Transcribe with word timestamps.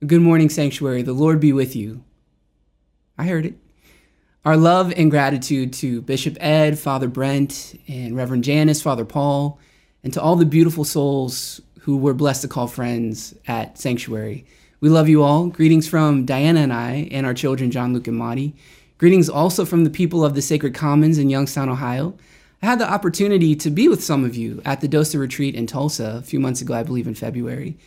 Good 0.00 0.20
morning, 0.20 0.50
Sanctuary. 0.50 1.00
The 1.02 1.14
Lord 1.14 1.40
be 1.40 1.52
with 1.52 1.74
you. 1.74 2.04
I 3.16 3.26
heard 3.26 3.46
it. 3.46 3.54
Our 4.44 4.56
love 4.56 4.92
and 4.94 5.10
gratitude 5.10 5.72
to 5.74 6.02
Bishop 6.02 6.36
Ed, 6.40 6.78
Father 6.78 7.08
Brent, 7.08 7.80
and 7.88 8.14
Reverend 8.14 8.44
Janice, 8.44 8.82
Father 8.82 9.06
Paul, 9.06 9.58
and 10.02 10.12
to 10.12 10.20
all 10.20 10.36
the 10.36 10.44
beautiful 10.44 10.84
souls 10.84 11.60
who 11.80 11.96
we're 11.96 12.12
blessed 12.12 12.42
to 12.42 12.48
call 12.48 12.66
friends 12.66 13.34
at 13.46 13.78
Sanctuary. 13.78 14.44
We 14.80 14.90
love 14.90 15.08
you 15.08 15.22
all. 15.22 15.46
Greetings 15.46 15.88
from 15.88 16.26
Diana 16.26 16.60
and 16.60 16.72
I 16.72 17.08
and 17.10 17.24
our 17.24 17.32
children, 17.32 17.70
John, 17.70 17.94
Luke, 17.94 18.08
and 18.08 18.18
Maudie. 18.18 18.54
Greetings 18.98 19.30
also 19.30 19.64
from 19.64 19.84
the 19.84 19.90
people 19.90 20.22
of 20.22 20.34
the 20.34 20.42
Sacred 20.42 20.74
Commons 20.74 21.18
in 21.18 21.30
Youngstown, 21.30 21.70
Ohio. 21.70 22.14
I 22.60 22.66
had 22.66 22.80
the 22.80 22.92
opportunity 22.92 23.54
to 23.56 23.70
be 23.70 23.88
with 23.88 24.04
some 24.04 24.24
of 24.24 24.34
you 24.34 24.60
at 24.66 24.80
the 24.80 24.88
DOSA 24.88 25.18
retreat 25.18 25.54
in 25.54 25.66
Tulsa 25.66 26.16
a 26.18 26.22
few 26.22 26.40
months 26.40 26.60
ago, 26.60 26.74
I 26.74 26.82
believe 26.82 27.06
in 27.06 27.14
February. 27.14 27.78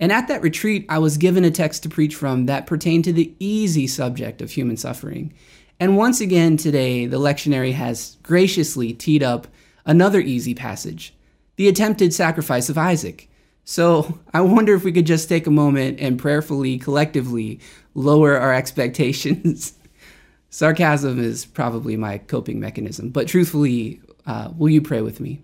And 0.00 0.10
at 0.12 0.28
that 0.28 0.42
retreat, 0.42 0.86
I 0.88 0.98
was 0.98 1.16
given 1.16 1.44
a 1.44 1.50
text 1.50 1.82
to 1.84 1.88
preach 1.88 2.14
from 2.14 2.46
that 2.46 2.66
pertained 2.66 3.04
to 3.04 3.12
the 3.12 3.34
easy 3.38 3.86
subject 3.86 4.42
of 4.42 4.50
human 4.50 4.76
suffering. 4.76 5.32
And 5.80 5.96
once 5.96 6.20
again 6.20 6.56
today, 6.56 7.06
the 7.06 7.18
lectionary 7.18 7.72
has 7.72 8.16
graciously 8.22 8.92
teed 8.92 9.22
up 9.22 9.46
another 9.84 10.20
easy 10.20 10.54
passage 10.54 11.14
the 11.56 11.68
attempted 11.68 12.12
sacrifice 12.12 12.68
of 12.68 12.76
Isaac. 12.76 13.28
So 13.64 14.18
I 14.32 14.40
wonder 14.40 14.74
if 14.74 14.82
we 14.82 14.92
could 14.92 15.06
just 15.06 15.28
take 15.28 15.46
a 15.46 15.52
moment 15.52 16.00
and 16.00 16.18
prayerfully, 16.18 16.78
collectively 16.78 17.60
lower 17.94 18.36
our 18.36 18.52
expectations. 18.52 19.74
Sarcasm 20.50 21.18
is 21.18 21.46
probably 21.46 21.96
my 21.96 22.18
coping 22.18 22.60
mechanism, 22.60 23.10
but 23.10 23.28
truthfully, 23.28 24.00
uh, 24.26 24.50
will 24.56 24.70
you 24.70 24.82
pray 24.82 25.00
with 25.00 25.20
me? 25.20 25.42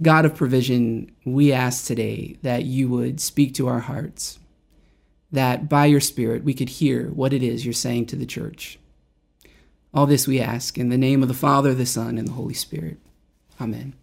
God 0.00 0.24
of 0.24 0.34
provision, 0.34 1.10
we 1.24 1.52
ask 1.52 1.84
today 1.84 2.36
that 2.42 2.64
you 2.64 2.88
would 2.88 3.20
speak 3.20 3.54
to 3.54 3.66
our 3.66 3.80
hearts, 3.80 4.38
that 5.32 5.68
by 5.68 5.86
your 5.86 6.00
Spirit 6.00 6.44
we 6.44 6.54
could 6.54 6.68
hear 6.68 7.08
what 7.08 7.32
it 7.32 7.42
is 7.42 7.64
you're 7.64 7.72
saying 7.72 8.06
to 8.06 8.16
the 8.16 8.26
church. 8.26 8.78
All 9.92 10.06
this 10.06 10.28
we 10.28 10.40
ask 10.40 10.78
in 10.78 10.90
the 10.90 10.98
name 10.98 11.22
of 11.22 11.28
the 11.28 11.34
Father, 11.34 11.74
the 11.74 11.86
Son, 11.86 12.18
and 12.18 12.28
the 12.28 12.32
Holy 12.32 12.54
Spirit. 12.54 12.98
Amen. 13.60 13.94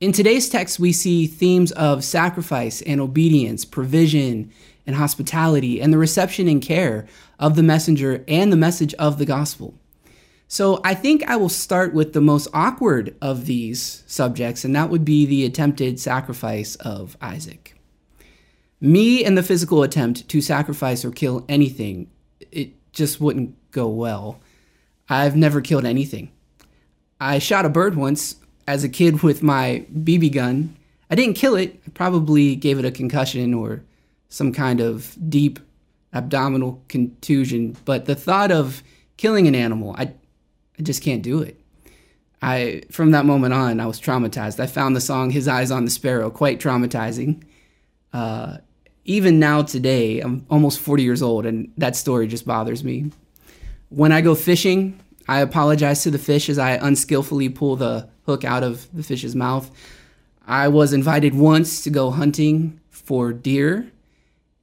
In 0.00 0.12
today's 0.12 0.48
text, 0.48 0.78
we 0.78 0.92
see 0.92 1.26
themes 1.26 1.72
of 1.72 2.04
sacrifice 2.04 2.82
and 2.82 3.00
obedience, 3.00 3.64
provision 3.64 4.50
and 4.86 4.96
hospitality, 4.96 5.80
and 5.80 5.92
the 5.92 5.98
reception 5.98 6.48
and 6.48 6.60
care 6.60 7.06
of 7.38 7.54
the 7.54 7.62
messenger 7.62 8.24
and 8.26 8.52
the 8.52 8.56
message 8.56 8.94
of 8.94 9.18
the 9.18 9.26
gospel. 9.26 9.74
So 10.52 10.80
I 10.82 10.94
think 10.94 11.22
I 11.30 11.36
will 11.36 11.48
start 11.48 11.94
with 11.94 12.12
the 12.12 12.20
most 12.20 12.48
awkward 12.52 13.14
of 13.22 13.46
these 13.46 14.02
subjects, 14.08 14.64
and 14.64 14.74
that 14.74 14.90
would 14.90 15.04
be 15.04 15.24
the 15.24 15.44
attempted 15.44 16.00
sacrifice 16.00 16.74
of 16.74 17.16
Isaac. 17.20 17.78
Me 18.80 19.24
and 19.24 19.38
the 19.38 19.44
physical 19.44 19.84
attempt 19.84 20.28
to 20.28 20.40
sacrifice 20.40 21.04
or 21.04 21.12
kill 21.12 21.44
anything, 21.48 22.10
it 22.50 22.72
just 22.92 23.20
wouldn't 23.20 23.54
go 23.70 23.86
well. 23.86 24.40
I've 25.08 25.36
never 25.36 25.60
killed 25.60 25.84
anything. 25.84 26.32
I 27.20 27.38
shot 27.38 27.64
a 27.64 27.68
bird 27.68 27.94
once 27.94 28.34
as 28.66 28.82
a 28.82 28.88
kid 28.88 29.22
with 29.22 29.44
my 29.44 29.86
BB 29.94 30.32
gun. 30.32 30.76
I 31.08 31.14
didn't 31.14 31.34
kill 31.34 31.54
it, 31.54 31.80
I 31.86 31.90
probably 31.90 32.56
gave 32.56 32.80
it 32.80 32.84
a 32.84 32.90
concussion 32.90 33.54
or 33.54 33.84
some 34.28 34.52
kind 34.52 34.80
of 34.80 35.16
deep 35.28 35.60
abdominal 36.12 36.82
contusion, 36.88 37.76
but 37.84 38.06
the 38.06 38.16
thought 38.16 38.50
of 38.50 38.82
killing 39.16 39.46
an 39.46 39.54
animal, 39.54 39.94
I 39.96 40.14
I 40.80 40.82
just 40.82 41.02
can't 41.02 41.22
do 41.22 41.42
it. 41.42 41.60
I 42.40 42.84
from 42.90 43.10
that 43.10 43.26
moment 43.26 43.52
on, 43.52 43.80
I 43.80 43.86
was 43.86 44.00
traumatized. 44.00 44.58
I 44.58 44.66
found 44.66 44.96
the 44.96 45.00
song 45.00 45.28
"His 45.28 45.46
Eyes 45.46 45.70
on 45.70 45.84
the 45.84 45.90
Sparrow" 45.90 46.30
quite 46.30 46.58
traumatizing. 46.58 47.42
Uh, 48.14 48.56
even 49.04 49.38
now, 49.38 49.60
today, 49.60 50.20
I'm 50.20 50.46
almost 50.48 50.80
40 50.80 51.02
years 51.02 51.20
old, 51.20 51.44
and 51.44 51.70
that 51.76 51.96
story 51.96 52.26
just 52.26 52.46
bothers 52.46 52.82
me. 52.82 53.10
When 53.90 54.10
I 54.10 54.22
go 54.22 54.34
fishing, 54.34 54.98
I 55.28 55.40
apologize 55.40 56.02
to 56.04 56.10
the 56.10 56.18
fish 56.18 56.48
as 56.48 56.58
I 56.58 56.72
unskillfully 56.72 57.50
pull 57.50 57.76
the 57.76 58.08
hook 58.24 58.42
out 58.42 58.62
of 58.62 58.88
the 58.96 59.02
fish's 59.02 59.36
mouth. 59.36 59.70
I 60.46 60.68
was 60.68 60.94
invited 60.94 61.34
once 61.34 61.82
to 61.82 61.90
go 61.90 62.10
hunting 62.10 62.80
for 62.90 63.34
deer, 63.34 63.92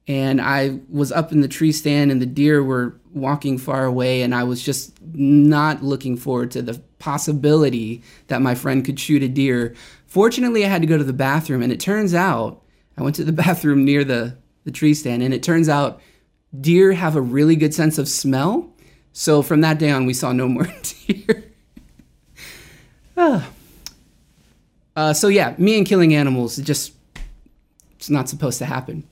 and 0.08 0.40
I 0.40 0.80
was 0.88 1.12
up 1.12 1.32
in 1.32 1.42
the 1.42 1.48
tree 1.48 1.70
stand, 1.70 2.10
and 2.10 2.20
the 2.20 2.26
deer 2.26 2.64
were 2.64 2.98
walking 3.12 3.58
far 3.58 3.84
away, 3.84 4.22
and 4.22 4.34
I 4.34 4.42
was 4.44 4.62
just 4.62 4.98
not 5.02 5.82
looking 5.82 6.16
forward 6.16 6.50
to 6.52 6.62
the 6.62 6.80
possibility 6.98 8.02
that 8.28 8.40
my 8.40 8.54
friend 8.54 8.84
could 8.84 8.98
shoot 8.98 9.22
a 9.22 9.28
deer. 9.28 9.74
Fortunately, 10.06 10.64
I 10.64 10.68
had 10.68 10.80
to 10.80 10.88
go 10.88 10.96
to 10.96 11.04
the 11.04 11.12
bathroom, 11.12 11.62
and 11.62 11.70
it 11.70 11.78
turns 11.78 12.14
out 12.14 12.62
I 12.96 13.02
went 13.02 13.16
to 13.16 13.24
the 13.24 13.32
bathroom 13.44 13.84
near 13.84 14.02
the, 14.02 14.36
the 14.64 14.70
tree 14.70 14.94
stand, 14.94 15.22
and 15.22 15.34
it 15.34 15.42
turns 15.42 15.68
out 15.68 16.00
deer 16.58 16.92
have 16.92 17.14
a 17.14 17.20
really 17.20 17.54
good 17.54 17.74
sense 17.74 17.98
of 17.98 18.08
smell. 18.08 18.72
So 19.12 19.42
from 19.42 19.60
that 19.60 19.78
day 19.78 19.90
on, 19.90 20.06
we 20.06 20.14
saw 20.14 20.32
no 20.32 20.48
more 20.48 20.68
deer. 21.06 21.44
ah. 23.14 23.50
uh, 24.96 25.12
so 25.12 25.28
yeah, 25.28 25.54
me 25.58 25.76
and 25.76 25.86
killing 25.86 26.14
animals, 26.14 26.58
it 26.58 26.62
just 26.62 26.94
it's 27.96 28.08
not 28.08 28.30
supposed 28.30 28.58
to 28.60 28.64
happen. 28.64 29.04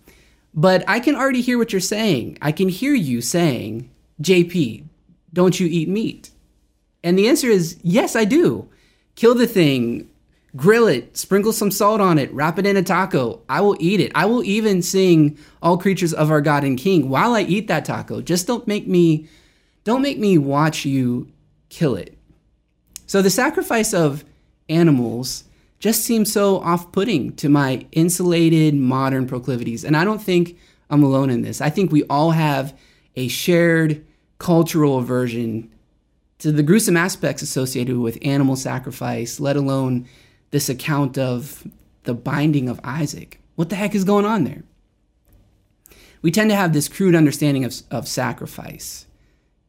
But 0.56 0.82
I 0.88 1.00
can 1.00 1.14
already 1.14 1.42
hear 1.42 1.58
what 1.58 1.72
you're 1.72 1.80
saying. 1.80 2.38
I 2.40 2.50
can 2.50 2.70
hear 2.70 2.94
you 2.94 3.20
saying, 3.20 3.90
JP, 4.22 4.84
don't 5.32 5.60
you 5.60 5.66
eat 5.66 5.88
meat? 5.88 6.30
And 7.04 7.18
the 7.18 7.28
answer 7.28 7.48
is 7.48 7.78
yes, 7.82 8.16
I 8.16 8.24
do. 8.24 8.68
Kill 9.16 9.34
the 9.34 9.46
thing, 9.46 10.08
grill 10.56 10.86
it, 10.86 11.16
sprinkle 11.16 11.52
some 11.52 11.70
salt 11.70 12.00
on 12.00 12.18
it, 12.18 12.32
wrap 12.32 12.58
it 12.58 12.66
in 12.66 12.76
a 12.76 12.82
taco. 12.82 13.42
I 13.48 13.60
will 13.60 13.76
eat 13.78 14.00
it. 14.00 14.12
I 14.14 14.24
will 14.24 14.42
even 14.44 14.80
sing 14.80 15.38
all 15.62 15.76
creatures 15.76 16.14
of 16.14 16.30
our 16.30 16.40
God 16.40 16.64
and 16.64 16.78
King 16.78 17.10
while 17.10 17.34
I 17.34 17.42
eat 17.42 17.68
that 17.68 17.84
taco. 17.84 18.22
Just 18.22 18.46
don't 18.46 18.66
make 18.66 18.88
me 18.88 19.28
don't 19.84 20.02
make 20.02 20.18
me 20.18 20.36
watch 20.36 20.84
you 20.84 21.30
kill 21.68 21.94
it. 21.94 22.18
So 23.06 23.22
the 23.22 23.30
sacrifice 23.30 23.94
of 23.94 24.24
animals 24.68 25.44
just 25.86 26.04
seems 26.04 26.32
so 26.32 26.58
off-putting 26.58 27.32
to 27.36 27.48
my 27.48 27.86
insulated 27.92 28.74
modern 28.74 29.24
proclivities. 29.24 29.84
And 29.84 29.96
I 29.96 30.02
don't 30.02 30.20
think 30.20 30.58
I'm 30.90 31.04
alone 31.04 31.30
in 31.30 31.42
this. 31.42 31.60
I 31.60 31.70
think 31.70 31.92
we 31.92 32.02
all 32.10 32.32
have 32.32 32.76
a 33.14 33.28
shared 33.28 34.04
cultural 34.38 34.98
aversion 34.98 35.70
to 36.38 36.50
the 36.50 36.64
gruesome 36.64 36.96
aspects 36.96 37.40
associated 37.40 37.98
with 37.98 38.18
animal 38.22 38.56
sacrifice, 38.56 39.38
let 39.38 39.54
alone 39.54 40.08
this 40.50 40.68
account 40.68 41.16
of 41.18 41.64
the 42.02 42.14
binding 42.14 42.68
of 42.68 42.80
Isaac. 42.82 43.40
What 43.54 43.68
the 43.68 43.76
heck 43.76 43.94
is 43.94 44.02
going 44.02 44.24
on 44.24 44.42
there? 44.42 44.64
We 46.20 46.32
tend 46.32 46.50
to 46.50 46.56
have 46.56 46.72
this 46.72 46.88
crude 46.88 47.14
understanding 47.14 47.64
of, 47.64 47.80
of 47.92 48.08
sacrifice 48.08 49.06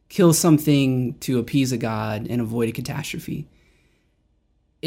kill 0.09 0.33
something 0.33 1.13
to 1.19 1.37
appease 1.37 1.71
a 1.71 1.77
god 1.77 2.25
and 2.27 2.41
avoid 2.41 2.69
a 2.69 2.71
catastrophe. 2.71 3.47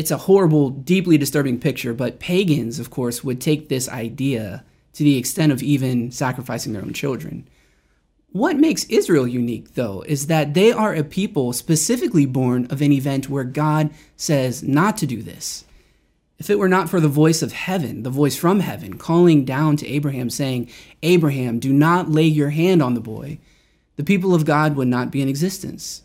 It's 0.01 0.11
a 0.11 0.17
horrible, 0.17 0.71
deeply 0.71 1.19
disturbing 1.19 1.61
picture, 1.61 1.93
but 1.93 2.21
pagans, 2.21 2.79
of 2.79 2.89
course, 2.89 3.23
would 3.23 3.39
take 3.39 3.69
this 3.69 3.87
idea 3.87 4.65
to 4.95 5.05
the 5.05 5.19
extent 5.19 5.53
of 5.53 5.63
even 5.63 6.11
sacrificing 6.11 6.73
their 6.73 6.81
own 6.81 6.95
children. 6.95 7.47
What 8.33 8.57
makes 8.57 8.85
Israel 8.85 9.29
unique, 9.29 9.75
though, 9.75 10.01
is 10.09 10.29
that 10.29 10.55
they 10.55 10.73
are 10.73 10.95
a 10.95 11.05
people 11.05 11.53
specifically 11.53 12.25
born 12.25 12.67
of 12.71 12.81
an 12.81 12.93
event 12.93 13.29
where 13.29 13.45
God 13.45 13.91
says 14.17 14.63
not 14.63 14.97
to 14.97 15.07
do 15.07 15.21
this. 15.21 15.67
If 16.39 16.49
it 16.49 16.59
were 16.59 16.67
not 16.67 16.89
for 16.89 16.99
the 16.99 17.07
voice 17.07 17.43
of 17.43 17.53
heaven, 17.53 18.03
the 18.03 18.09
voice 18.09 18.37
from 18.37 18.61
heaven, 18.61 18.97
calling 18.97 19.45
down 19.45 19.77
to 19.77 19.87
Abraham, 19.87 20.31
saying, 20.31 20.71
Abraham, 21.03 21.59
do 21.59 21.75
not 21.75 22.09
lay 22.09 22.25
your 22.25 22.49
hand 22.49 22.83
on 22.83 22.95
the 22.95 23.01
boy, 23.01 23.39
the 23.97 24.05
people 24.05 24.35
of 24.35 24.47
God 24.47 24.77
would 24.77 24.89
not 24.89 25.11
be 25.11 25.21
in 25.21 25.29
existence. 25.29 26.05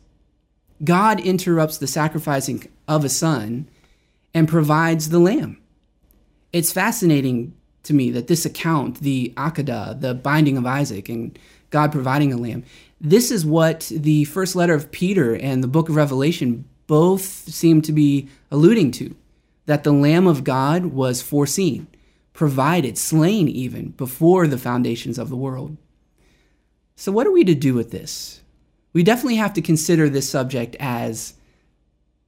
God 0.83 1.21
interrupts 1.21 1.77
the 1.77 1.87
sacrificing 1.87 2.67
of 2.89 3.05
a 3.05 3.09
son 3.09 3.69
and 4.35 4.47
provides 4.49 5.09
the 5.09 5.17
lamb. 5.17 5.57
It's 6.53 6.71
fascinating 6.71 7.55
to 7.83 7.93
me 7.93 8.11
that 8.11 8.27
this 8.27 8.45
account, 8.45 8.99
the 8.99 9.33
Akedah, 9.37 10.01
the 10.01 10.13
binding 10.13 10.57
of 10.57 10.65
Isaac, 10.65 11.07
and 11.09 11.39
God 11.69 11.91
providing 11.91 12.33
a 12.33 12.37
lamb. 12.37 12.63
This 12.99 13.31
is 13.31 13.45
what 13.45 13.91
the 13.95 14.25
first 14.25 14.55
letter 14.55 14.73
of 14.73 14.91
Peter 14.91 15.35
and 15.35 15.63
the 15.63 15.67
book 15.67 15.89
of 15.89 15.95
Revelation 15.95 16.65
both 16.85 17.21
seem 17.21 17.81
to 17.83 17.91
be 17.91 18.27
alluding 18.51 18.91
to 18.91 19.15
that 19.65 19.83
the 19.83 19.91
Lamb 19.91 20.27
of 20.27 20.43
God 20.43 20.87
was 20.87 21.21
foreseen, 21.21 21.87
provided, 22.33 22.97
slain 22.97 23.47
even 23.47 23.89
before 23.89 24.47
the 24.47 24.57
foundations 24.57 25.17
of 25.17 25.29
the 25.29 25.35
world. 25.35 25.77
So, 26.95 27.11
what 27.11 27.25
are 27.25 27.31
we 27.31 27.43
to 27.45 27.55
do 27.55 27.73
with 27.73 27.91
this? 27.91 28.41
We 28.93 29.03
definitely 29.03 29.35
have 29.37 29.53
to 29.53 29.61
consider 29.61 30.07
this 30.07 30.29
subject 30.29 30.75
as 30.79 31.33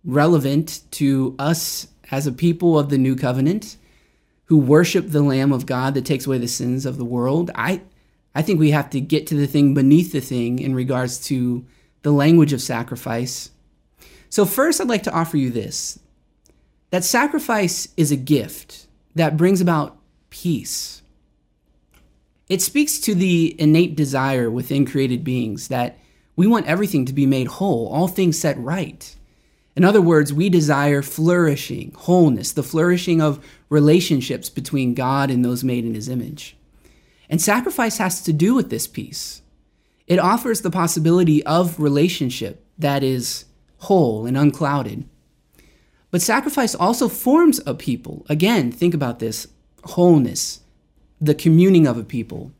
relevant 0.03 0.81
to 0.91 1.35
us 1.37 1.87
as 2.11 2.27
a 2.27 2.31
people 2.31 2.77
of 2.77 2.89
the 2.89 2.97
new 2.97 3.15
covenant 3.15 3.77
who 4.45 4.57
worship 4.57 5.09
the 5.09 5.21
Lamb 5.21 5.51
of 5.51 5.65
God 5.65 5.93
that 5.93 6.05
takes 6.05 6.25
away 6.25 6.37
the 6.37 6.47
sins 6.47 6.85
of 6.85 6.97
the 6.97 7.05
world. 7.05 7.51
I 7.55 7.81
I 8.33 8.43
think 8.43 8.59
we 8.59 8.71
have 8.71 8.89
to 8.91 9.01
get 9.01 9.25
to 9.27 9.35
the 9.35 9.47
thing 9.47 9.73
beneath 9.73 10.11
the 10.11 10.21
thing 10.21 10.59
in 10.59 10.75
regards 10.75 11.19
to 11.25 11.65
the 12.03 12.11
language 12.11 12.53
of 12.53 12.61
sacrifice. 12.61 13.49
So, 14.29 14.45
first, 14.45 14.79
I'd 14.79 14.87
like 14.87 15.03
to 15.03 15.13
offer 15.13 15.37
you 15.37 15.49
this 15.49 15.99
that 16.91 17.03
sacrifice 17.03 17.87
is 17.97 18.11
a 18.11 18.17
gift 18.17 18.87
that 19.15 19.37
brings 19.37 19.59
about 19.59 19.97
peace. 20.29 21.01
It 22.47 22.61
speaks 22.61 22.99
to 22.99 23.15
the 23.15 23.59
innate 23.59 23.95
desire 23.95 24.49
within 24.49 24.85
created 24.85 25.23
beings 25.23 25.67
that 25.67 25.97
we 26.35 26.47
want 26.47 26.67
everything 26.67 27.05
to 27.05 27.13
be 27.13 27.25
made 27.25 27.47
whole, 27.47 27.87
all 27.87 28.07
things 28.07 28.39
set 28.39 28.57
right. 28.57 29.15
In 29.77 29.85
other 29.85 30.01
words, 30.01 30.33
we 30.33 30.49
desire 30.49 31.03
flourishing, 31.03 31.93
wholeness, 31.95 32.51
the 32.51 32.63
flourishing 32.63 33.21
of 33.21 33.45
relationships 33.69 34.49
between 34.49 34.95
God 34.95 35.29
and 35.29 35.45
those 35.45 35.63
made 35.63 35.85
in 35.85 35.93
his 35.93 36.09
image. 36.09 36.57
And 37.29 37.39
sacrifice 37.39 37.99
has 37.99 38.23
to 38.23 38.33
do 38.33 38.55
with 38.55 38.71
this 38.71 38.87
peace. 38.87 39.43
It 40.07 40.17
offers 40.17 40.61
the 40.61 40.71
possibility 40.71 41.45
of 41.45 41.79
relationship 41.79 42.65
that 42.79 43.03
is 43.03 43.45
whole 43.77 44.25
and 44.25 44.35
unclouded. 44.35 45.07
But 46.09 46.23
sacrifice 46.23 46.73
also 46.73 47.07
forms 47.07 47.61
a 47.67 47.75
people. 47.75 48.25
Again, 48.29 48.71
think 48.71 48.95
about 48.95 49.19
this 49.19 49.47
wholeness, 49.83 50.61
the 51.21 51.35
communing 51.35 51.85
of 51.85 51.99
a 51.99 52.03
people. 52.03 52.51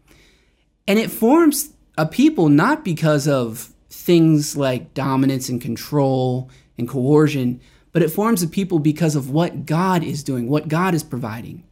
And 0.87 0.99
it 0.99 1.09
forms 1.09 1.73
a 1.97 2.05
people 2.05 2.47
not 2.47 2.85
because 2.85 3.27
of 3.27 3.73
things 3.89 4.55
like 4.55 4.93
dominance 4.93 5.49
and 5.49 5.59
control 5.59 6.51
and 6.77 6.87
coercion, 6.87 7.59
but 7.91 8.01
it 8.01 8.11
forms 8.11 8.43
a 8.43 8.47
people 8.47 8.79
because 8.79 9.15
of 9.15 9.29
what 9.29 9.65
God 9.65 10.03
is 10.03 10.23
doing, 10.23 10.47
what 10.47 10.67
God 10.67 10.93
is 10.93 11.03
providing. 11.03 11.63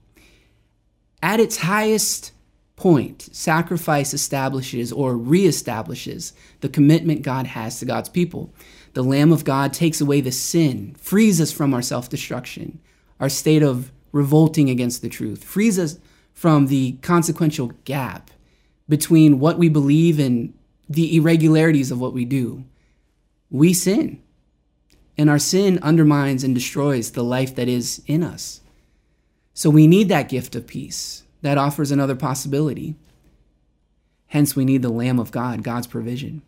At 1.22 1.40
its 1.40 1.58
highest 1.58 2.32
point, 2.76 3.30
sacrifice 3.32 4.14
establishes 4.14 4.92
or 4.92 5.14
reestablishes 5.14 6.34
the 6.62 6.70
commitment 6.70 7.22
God 7.22 7.48
has 7.48 7.80
to 7.80 7.86
God's 7.86 8.10
people. 8.10 8.54
The 8.94 9.04
Lamb 9.04 9.32
of 9.32 9.44
God 9.44 9.74
takes 9.74 10.02
away 10.02 10.22
the 10.22 10.32
sin, 10.32 10.96
frees 11.00 11.40
us 11.42 11.52
from 11.52 11.74
our 11.74 11.82
self 11.82 12.10
destruction, 12.10 12.80
our 13.20 13.30
state 13.30 13.64
of 13.64 13.92
revolting 14.12 14.70
against 14.70 15.02
the 15.02 15.10
truth, 15.10 15.44
frees 15.44 15.78
us 15.78 16.00
from 16.34 16.68
the 16.68 16.94
consequential 17.02 17.72
gap 17.86 18.32
between 18.88 19.40
what 19.40 19.58
we 19.58 19.70
believe 19.70 20.20
and 20.20 20.54
the 20.88 21.16
irregularities 21.18 21.92
of 21.92 22.00
what 22.00 22.14
we 22.14 22.26
do. 22.26 22.64
We 23.50 23.74
sin, 23.74 24.22
and 25.18 25.30
our 25.30 25.40
sin 25.40 25.80
undermines 25.82 26.44
and 26.44 26.54
destroys 26.54 27.12
the 27.12 27.24
life 27.24 27.56
that 27.56 27.68
is 27.68 28.02
in 28.08 28.24
us. 28.24 28.62
So 29.54 29.70
we 29.70 29.88
need 29.88 30.10
that 30.10 30.30
gift 30.30 30.56
of 30.56 30.68
peace 30.68 31.24
that 31.42 31.58
offers 31.58 31.92
another 31.92 32.16
possibility. 32.16 32.96
Hence, 34.28 34.56
we 34.56 34.66
need 34.66 34.82
the 34.82 34.90
Lamb 34.90 35.20
of 35.20 35.32
God, 35.32 35.64
God's 35.64 35.88
provision. 35.88 36.42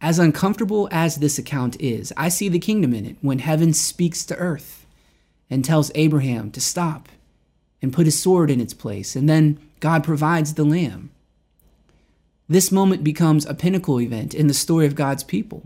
As 0.00 0.18
uncomfortable 0.18 0.88
as 0.90 1.16
this 1.16 1.38
account 1.38 1.78
is, 1.80 2.12
I 2.16 2.30
see 2.30 2.48
the 2.48 2.58
kingdom 2.58 2.94
in 2.94 3.04
it 3.04 3.16
when 3.20 3.40
heaven 3.40 3.74
speaks 3.74 4.24
to 4.26 4.36
earth 4.36 4.86
and 5.50 5.62
tells 5.62 5.90
Abraham 5.94 6.50
to 6.52 6.60
stop 6.60 7.08
and 7.82 7.92
put 7.92 8.06
his 8.06 8.18
sword 8.18 8.50
in 8.50 8.60
its 8.60 8.72
place, 8.72 9.14
and 9.14 9.28
then 9.28 9.58
God 9.80 10.04
provides 10.04 10.54
the 10.54 10.64
lamb. 10.64 11.10
This 12.48 12.72
moment 12.72 13.04
becomes 13.04 13.44
a 13.44 13.54
pinnacle 13.54 14.00
event 14.00 14.34
in 14.34 14.46
the 14.46 14.54
story 14.54 14.86
of 14.86 14.94
God's 14.94 15.24
people. 15.24 15.64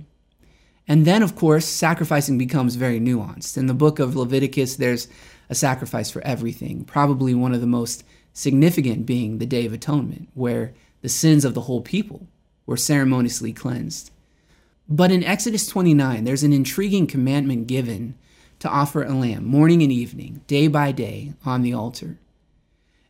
And 0.86 1.06
then, 1.06 1.22
of 1.22 1.34
course, 1.34 1.64
sacrificing 1.64 2.36
becomes 2.36 2.76
very 2.76 3.00
nuanced. 3.00 3.56
In 3.56 3.66
the 3.66 3.74
book 3.74 3.98
of 3.98 4.16
Leviticus, 4.16 4.76
there's 4.76 5.08
a 5.48 5.54
sacrifice 5.54 6.10
for 6.10 6.22
everything, 6.22 6.84
probably 6.84 7.34
one 7.34 7.54
of 7.54 7.60
the 7.60 7.66
most 7.66 8.04
significant 8.32 9.06
being 9.06 9.38
the 9.38 9.46
Day 9.46 9.64
of 9.64 9.72
Atonement, 9.72 10.28
where 10.34 10.74
the 11.00 11.08
sins 11.08 11.44
of 11.44 11.54
the 11.54 11.62
whole 11.62 11.80
people 11.80 12.26
were 12.66 12.76
ceremoniously 12.76 13.52
cleansed. 13.52 14.10
But 14.88 15.10
in 15.10 15.24
Exodus 15.24 15.66
29, 15.66 16.24
there's 16.24 16.42
an 16.42 16.52
intriguing 16.52 17.06
commandment 17.06 17.66
given 17.66 18.14
to 18.58 18.68
offer 18.68 19.02
a 19.02 19.14
lamb 19.14 19.44
morning 19.44 19.82
and 19.82 19.92
evening, 19.92 20.42
day 20.46 20.68
by 20.68 20.92
day, 20.92 21.32
on 21.44 21.62
the 21.62 21.72
altar. 21.72 22.18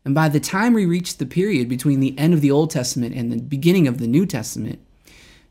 And 0.04 0.14
by 0.14 0.28
the 0.28 0.40
time 0.40 0.74
we 0.74 0.86
reach 0.86 1.16
the 1.16 1.26
period 1.26 1.68
between 1.68 2.00
the 2.00 2.16
end 2.18 2.34
of 2.34 2.40
the 2.40 2.50
Old 2.50 2.70
Testament 2.70 3.14
and 3.14 3.32
the 3.32 3.40
beginning 3.40 3.88
of 3.88 3.98
the 3.98 4.06
New 4.06 4.26
Testament, 4.26 4.78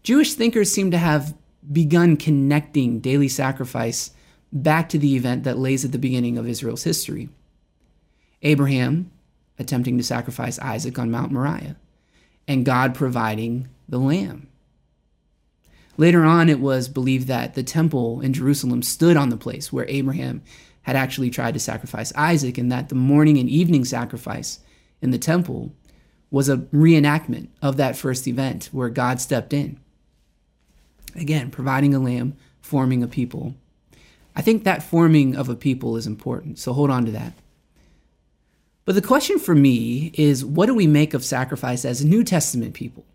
Jewish 0.04 0.34
thinkers 0.34 0.72
seem 0.72 0.92
to 0.92 0.98
have 0.98 1.34
begun 1.71 2.18
connecting 2.18 3.00
daily 3.00 3.27
sacrifice 3.27 4.12
back 4.51 4.89
to 4.89 5.00
the 5.00 5.15
event 5.15 5.44
that 5.44 5.57
lays 5.57 5.83
at 5.83 5.92
the 5.92 5.98
beginning 5.98 6.38
of 6.38 6.48
Israel's 6.48 6.83
history. 6.83 7.30
Abraham 8.42 9.12
attempting 9.60 9.98
to 9.98 10.04
sacrifice 10.04 10.60
Isaac 10.60 10.98
on 11.00 11.12
Mount 11.12 11.31
Moriah, 11.31 11.75
and 12.48 12.65
God 12.65 12.95
providing 12.95 13.69
the 13.88 14.00
lamb. 14.00 14.48
Later 15.95 16.24
on, 16.24 16.50
it 16.50 16.60
was 16.60 16.89
believed 16.89 17.27
that 17.27 17.54
the 17.54 17.63
temple 17.63 18.19
in 18.21 18.33
Jerusalem 18.33 18.81
stood 18.81 19.15
on 19.15 19.30
the 19.30 19.38
place 19.38 19.71
where 19.71 19.86
Abraham 19.88 20.42
had 20.81 20.95
actually 20.95 21.30
tried 21.30 21.54
to 21.54 21.60
sacrifice 21.60 22.12
Isaac, 22.15 22.57
and 22.57 22.71
that 22.71 22.89
the 22.89 22.95
morning 22.95 23.38
and 23.38 23.48
evening 23.48 23.86
sacrifice 23.86 24.60
in 25.01 25.12
the 25.12 25.18
temple 25.18 25.71
was 26.30 26.50
a 26.50 26.57
reenactment 26.57 27.48
of 27.62 27.77
that 27.77 27.95
first 27.95 28.27
event 28.27 28.69
where 28.71 28.89
God 28.89 29.21
stepped 29.21 29.54
in. 29.54 29.80
Again, 31.15 31.51
providing 31.51 31.94
a 31.94 32.00
lamb, 32.00 32.36
forming 32.62 33.04
a 33.04 33.07
people. 33.07 33.56
I 34.36 34.42
think 34.42 34.63
that 34.63 34.83
forming 34.83 35.36
of 35.36 35.50
a 35.50 35.56
people 35.56 35.95
is 35.95 36.07
important, 36.07 36.57
so 36.57 36.74
hold 36.74 36.89
on 36.89 37.06
to 37.06 37.12
that. 37.12 37.33
But 38.86 38.95
the 38.95 39.01
question 39.01 39.39
for 39.39 39.56
me 39.56 40.12
is 40.15 40.44
what 40.44 40.65
do 40.65 40.74
we 40.74 40.88
make 40.88 41.13
of 41.13 41.24
sacrifice 41.24 41.86
as 41.86 42.04
New 42.04 42.24
Testament 42.24 42.74
people? 42.74 43.06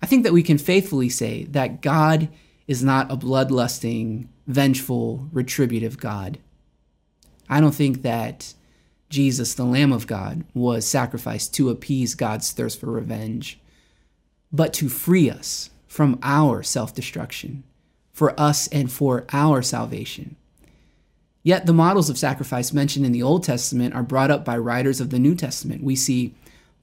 I 0.00 0.06
think 0.06 0.24
that 0.24 0.32
we 0.32 0.42
can 0.42 0.58
faithfully 0.58 1.08
say 1.08 1.44
that 1.44 1.82
God 1.82 2.28
is 2.66 2.82
not 2.82 3.10
a 3.10 3.16
bloodlusting, 3.16 4.28
vengeful, 4.46 5.28
retributive 5.32 5.98
God. 5.98 6.38
I 7.48 7.60
don't 7.60 7.74
think 7.74 8.02
that 8.02 8.54
Jesus, 9.08 9.54
the 9.54 9.64
Lamb 9.64 9.92
of 9.92 10.06
God, 10.06 10.44
was 10.54 10.86
sacrificed 10.86 11.54
to 11.54 11.70
appease 11.70 12.14
God's 12.14 12.50
thirst 12.52 12.80
for 12.80 12.86
revenge, 12.86 13.60
but 14.52 14.72
to 14.74 14.88
free 14.88 15.30
us 15.30 15.70
from 15.96 16.18
our 16.22 16.62
self 16.62 16.94
destruction, 16.94 17.64
for 18.12 18.38
us 18.38 18.68
and 18.68 18.92
for 18.92 19.24
our 19.32 19.62
salvation. 19.62 20.36
Yet 21.42 21.64
the 21.64 21.72
models 21.72 22.10
of 22.10 22.18
sacrifice 22.18 22.70
mentioned 22.70 23.06
in 23.06 23.12
the 23.12 23.22
Old 23.22 23.44
Testament 23.44 23.94
are 23.94 24.02
brought 24.02 24.30
up 24.30 24.44
by 24.44 24.58
writers 24.58 25.00
of 25.00 25.08
the 25.08 25.18
New 25.18 25.34
Testament. 25.34 25.82
We 25.82 25.96
see 25.96 26.34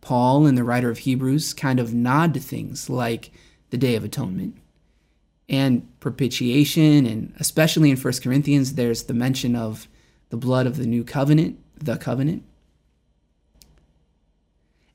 Paul 0.01 0.47
and 0.47 0.57
the 0.57 0.63
writer 0.63 0.89
of 0.89 0.97
Hebrews 0.97 1.53
kind 1.53 1.79
of 1.79 1.93
nod 1.93 2.33
to 2.33 2.39
things 2.39 2.89
like 2.89 3.29
the 3.69 3.77
Day 3.77 3.93
of 3.93 4.03
Atonement 4.03 4.57
and 5.47 5.87
propitiation, 5.99 7.05
and 7.05 7.35
especially 7.39 7.91
in 7.91 7.97
1 7.97 8.13
Corinthians, 8.23 8.73
there's 8.73 9.03
the 9.03 9.13
mention 9.13 9.55
of 9.55 9.87
the 10.31 10.37
blood 10.37 10.65
of 10.65 10.77
the 10.77 10.87
new 10.87 11.03
covenant, 11.03 11.59
the 11.77 11.97
covenant. 11.97 12.41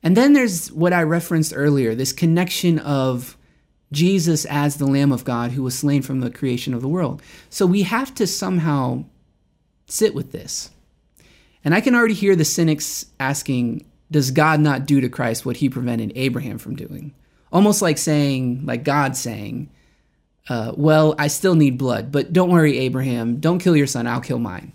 And 0.03 0.17
then 0.17 0.33
there's 0.33 0.73
what 0.73 0.91
I 0.91 1.03
referenced 1.03 1.53
earlier 1.55 1.95
this 1.95 2.11
connection 2.11 2.79
of 2.79 3.37
Jesus 3.91 4.45
as 4.45 4.77
the 4.77 4.85
Lamb 4.85 5.11
of 5.11 5.25
God 5.25 5.51
who 5.51 5.63
was 5.63 5.77
slain 5.77 6.01
from 6.01 6.19
the 6.19 6.29
creation 6.29 6.73
of 6.73 6.81
the 6.81 6.87
world. 6.87 7.21
So 7.49 7.65
we 7.65 7.83
have 7.83 8.13
to 8.15 8.27
somehow 8.27 9.05
sit 9.87 10.13
with 10.13 10.31
this. 10.31 10.69
And 11.63 11.73
I 11.73 11.81
can 11.81 11.95
already 11.95 12.13
hear 12.13 12.35
the 12.35 12.45
cynics 12.45 13.05
asking, 13.19 13.85
does 14.11 14.31
God 14.31 14.59
not 14.59 14.85
do 14.85 15.01
to 15.01 15.09
Christ 15.09 15.45
what 15.45 15.57
he 15.57 15.69
prevented 15.69 16.13
Abraham 16.15 16.57
from 16.57 16.75
doing? 16.75 17.13
Almost 17.51 17.81
like 17.81 17.97
saying, 17.97 18.65
like 18.65 18.83
God 18.83 19.15
saying, 19.15 19.69
uh, 20.49 20.73
well, 20.75 21.15
I 21.17 21.27
still 21.27 21.55
need 21.55 21.77
blood, 21.77 22.11
but 22.11 22.33
don't 22.33 22.51
worry, 22.51 22.77
Abraham, 22.79 23.39
don't 23.39 23.59
kill 23.59 23.75
your 23.75 23.87
son, 23.87 24.07
I'll 24.07 24.21
kill 24.21 24.39
mine. 24.39 24.71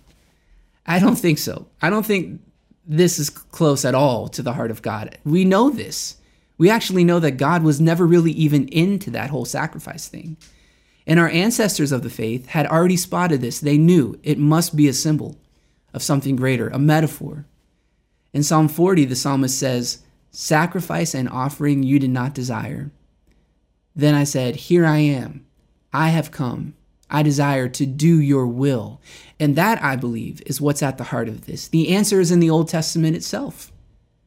I 0.87 0.99
don't 0.99 1.17
think 1.17 1.39
so. 1.39 1.67
I 1.81 1.91
don't 1.91 2.05
think 2.05 2.41
this 2.87 3.19
is 3.19 3.31
close 3.31 3.85
at 3.85 3.95
all 3.95 4.29
to 4.29 4.43
the 4.43 4.53
heart 4.53 4.71
of 4.71 4.83
God. 4.83 5.19
We 5.25 5.45
know 5.45 5.71
this. 5.71 6.17
We 6.57 6.71
actually 6.71 7.05
know 7.05 7.19
that 7.21 7.33
God 7.33 7.63
was 7.63 7.81
never 7.81 8.07
really 8.07 8.33
even 8.33 8.69
into 8.69 9.11
that 9.11 9.31
whole 9.31 9.45
sacrifice 9.45 10.09
thing. 10.09 10.37
And 11.07 11.21
our 11.21 11.29
ancestors 11.29 11.93
of 11.93 12.03
the 12.03 12.11
faith 12.11 12.47
had 12.47 12.67
already 12.67 12.97
spotted 12.97 13.41
this. 13.41 13.61
They 13.61 13.77
knew 13.77 14.19
it 14.23 14.39
must 14.39 14.77
be 14.77 14.89
a 14.89 14.93
symbol 14.93 15.37
of 15.93 16.03
something 16.03 16.37
greater, 16.37 16.69
a 16.69 16.79
metaphor. 16.79 17.47
In 18.33 18.43
Psalm 18.43 18.69
40, 18.69 19.05
the 19.05 19.17
psalmist 19.17 19.59
says, 19.59 20.03
Sacrifice 20.31 21.15
and 21.15 21.29
offering 21.29 21.83
you 21.83 21.99
did 21.99 22.11
not 22.11 22.35
desire. 22.35 22.91
Then 23.95 24.15
I 24.15 24.25
said, 24.25 24.57
Here 24.57 24.85
I 24.85 24.99
am. 24.99 25.47
I 25.93 26.09
have 26.09 26.33
come. 26.33 26.75
I 27.11 27.23
desire 27.23 27.69
to 27.69 27.87
do 27.87 28.21
your 28.21 28.47
will. 28.47 29.01
And 29.39 29.55
that, 29.55 29.83
I 29.83 29.95
believe, 29.95 30.43
is 30.47 30.61
what's 30.61 30.83
at 30.83 30.99
the 30.99 31.05
heart 31.05 31.29
of 31.29 31.47
this. 31.47 31.69
The 31.69 31.95
answer 31.95 32.19
is 32.19 32.33
in 32.33 32.41
the 32.41 32.51
Old 32.51 32.69
Testament 32.69 33.15
itself. 33.15 33.71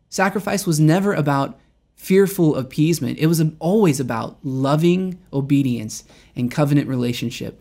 Sacrifice 0.09 0.65
was 0.65 0.79
never 0.79 1.13
about 1.13 1.59
fearful 1.97 2.55
appeasement, 2.55 3.17
it 3.17 3.27
was 3.27 3.43
always 3.59 3.99
about 3.99 4.37
loving 4.43 5.19
obedience 5.33 6.03
and 6.35 6.51
covenant 6.51 6.87
relationship. 6.87 7.59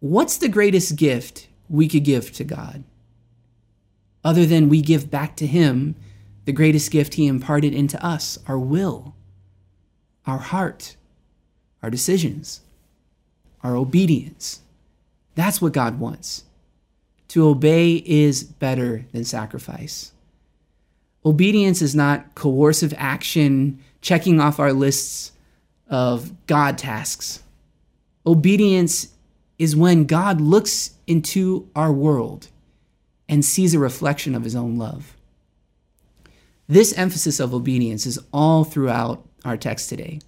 What's 0.00 0.38
the 0.38 0.48
greatest 0.48 0.96
gift 0.96 1.46
we 1.68 1.86
could 1.86 2.04
give 2.04 2.32
to 2.32 2.42
God? 2.42 2.82
Other 4.24 4.46
than 4.46 4.68
we 4.68 4.80
give 4.80 5.10
back 5.10 5.36
to 5.36 5.46
Him 5.46 5.94
the 6.46 6.52
greatest 6.52 6.90
gift 6.90 7.14
He 7.14 7.26
imparted 7.26 7.74
into 7.74 8.02
us 8.04 8.38
our 8.46 8.58
will, 8.58 9.14
our 10.26 10.38
heart, 10.38 10.96
our 11.82 11.90
decisions, 11.90 12.62
our 13.62 13.76
obedience. 13.76 14.60
That's 15.34 15.60
what 15.60 15.74
God 15.74 16.00
wants. 16.00 16.44
To 17.28 17.46
obey 17.46 18.02
is 18.06 18.42
better 18.42 19.04
than 19.12 19.24
sacrifice. 19.24 20.12
Obedience 21.24 21.82
is 21.82 21.94
not 21.94 22.34
coercive 22.34 22.94
action, 22.96 23.78
checking 24.00 24.40
off 24.40 24.58
our 24.58 24.72
lists 24.72 25.32
of 25.88 26.32
God 26.46 26.78
tasks. 26.78 27.42
Obedience 28.26 29.08
is 29.58 29.76
when 29.76 30.04
God 30.04 30.40
looks 30.40 30.94
into 31.06 31.68
our 31.76 31.92
world 31.92 32.48
and 33.28 33.44
sees 33.44 33.74
a 33.74 33.78
reflection 33.78 34.34
of 34.34 34.44
his 34.44 34.56
own 34.56 34.78
love. 34.78 35.14
This 36.66 36.96
emphasis 36.96 37.40
of 37.40 37.52
obedience 37.52 38.06
is 38.06 38.18
all 38.32 38.64
throughout 38.64 39.26
our 39.44 39.56
text 39.56 39.88
today. 39.88 40.20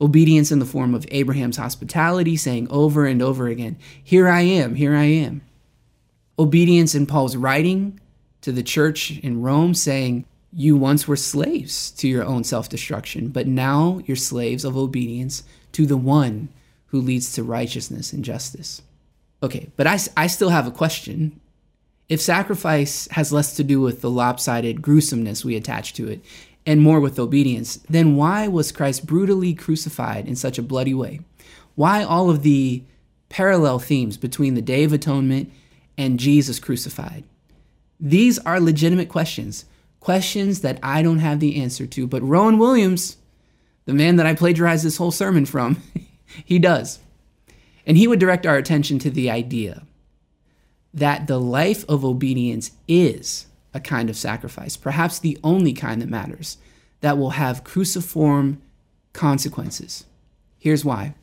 Obedience 0.00 0.52
in 0.52 0.58
the 0.58 0.66
form 0.66 0.94
of 0.94 1.06
Abraham's 1.10 1.56
hospitality, 1.56 2.36
saying 2.36 2.68
over 2.70 3.06
and 3.06 3.20
over 3.20 3.48
again, 3.48 3.76
Here 4.02 4.28
I 4.28 4.42
am, 4.42 4.76
here 4.76 4.94
I 4.94 5.04
am. 5.04 5.40
Obedience 6.38 6.94
in 6.94 7.06
Paul's 7.06 7.36
writing 7.36 7.98
to 8.42 8.52
the 8.52 8.62
church 8.62 9.18
in 9.18 9.42
Rome, 9.42 9.74
saying, 9.74 10.24
You 10.52 10.76
once 10.76 11.08
were 11.08 11.16
slaves 11.16 11.90
to 11.92 12.08
your 12.08 12.24
own 12.24 12.44
self 12.44 12.68
destruction, 12.68 13.28
but 13.28 13.46
now 13.46 14.00
you're 14.06 14.16
slaves 14.16 14.64
of 14.64 14.76
obedience 14.76 15.42
to 15.72 15.86
the 15.86 15.96
one 15.96 16.48
who 16.86 17.00
leads 17.00 17.32
to 17.34 17.42
righteousness 17.42 18.12
and 18.12 18.24
justice. 18.24 18.82
Okay, 19.42 19.70
but 19.76 19.86
I, 19.86 19.98
I 20.16 20.26
still 20.26 20.48
have 20.48 20.66
a 20.66 20.72
question. 20.72 21.40
If 22.08 22.20
sacrifice 22.20 23.06
has 23.12 23.32
less 23.32 23.54
to 23.56 23.64
do 23.64 23.80
with 23.80 24.00
the 24.00 24.10
lopsided 24.10 24.80
gruesomeness 24.80 25.44
we 25.44 25.56
attach 25.56 25.92
to 25.94 26.08
it 26.08 26.24
and 26.64 26.80
more 26.80 27.00
with 27.00 27.18
obedience, 27.18 27.76
then 27.88 28.16
why 28.16 28.48
was 28.48 28.72
Christ 28.72 29.06
brutally 29.06 29.54
crucified 29.54 30.26
in 30.26 30.34
such 30.34 30.58
a 30.58 30.62
bloody 30.62 30.94
way? 30.94 31.20
Why 31.74 32.02
all 32.02 32.30
of 32.30 32.42
the 32.42 32.82
parallel 33.28 33.78
themes 33.78 34.16
between 34.16 34.54
the 34.54 34.62
Day 34.62 34.84
of 34.84 34.92
Atonement 34.92 35.52
and 35.96 36.18
Jesus 36.18 36.58
crucified? 36.58 37.24
These 38.00 38.38
are 38.40 38.60
legitimate 38.60 39.08
questions, 39.08 39.64
questions 40.00 40.60
that 40.60 40.78
I 40.82 41.02
don't 41.02 41.18
have 41.18 41.40
the 41.40 41.60
answer 41.60 41.86
to, 41.86 42.06
but 42.06 42.22
Rowan 42.22 42.58
Williams, 42.58 43.16
the 43.86 43.94
man 43.94 44.16
that 44.16 44.26
I 44.26 44.34
plagiarized 44.34 44.84
this 44.84 44.96
whole 44.98 45.10
sermon 45.10 45.46
from, 45.46 45.82
he 46.44 46.58
does. 46.58 47.00
And 47.86 47.96
he 47.96 48.06
would 48.06 48.20
direct 48.20 48.46
our 48.46 48.56
attention 48.56 48.98
to 49.00 49.10
the 49.10 49.30
idea 49.30 49.82
that 50.94 51.26
the 51.26 51.40
life 51.40 51.84
of 51.88 52.04
obedience 52.04 52.72
is 52.86 53.46
a 53.74 53.80
kind 53.80 54.08
of 54.08 54.16
sacrifice, 54.16 54.76
perhaps 54.76 55.18
the 55.18 55.38
only 55.42 55.72
kind 55.72 56.00
that 56.00 56.08
matters, 56.08 56.58
that 57.00 57.18
will 57.18 57.30
have 57.30 57.64
cruciform 57.64 58.60
consequences. 59.12 60.04
Here's 60.58 60.84
why 60.84 61.14